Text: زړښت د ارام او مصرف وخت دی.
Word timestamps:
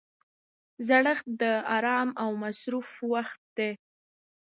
زړښت 0.87 1.27
د 1.41 1.43
ارام 1.75 2.09
او 2.23 2.29
مصرف 2.43 2.87
وخت 3.13 3.41
دی. 3.57 3.71